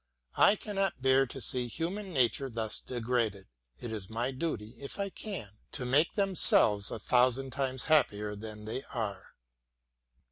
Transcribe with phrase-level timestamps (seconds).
[0.37, 3.45] I cannot bear to see human nature thus degraded.
[3.79, 8.65] It is my duty, if I can, to make themselves a thousand times happier than
[8.65, 9.35] they are.